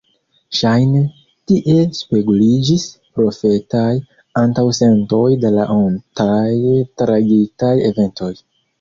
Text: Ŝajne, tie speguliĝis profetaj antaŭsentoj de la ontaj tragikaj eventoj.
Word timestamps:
Ŝajne, 0.59 1.01
tie 1.51 1.75
speguliĝis 1.97 2.87
profetaj 3.21 3.87
antaŭsentoj 4.43 5.23
de 5.45 5.55
la 5.61 5.71
ontaj 5.79 6.53
tragikaj 7.05 7.75
eventoj. 7.97 8.37